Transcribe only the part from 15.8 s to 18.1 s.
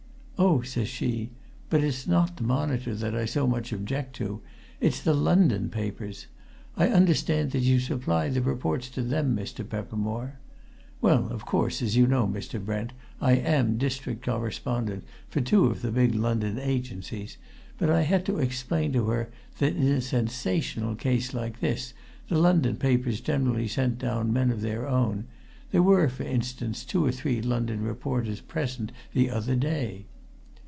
the big London agencies, but I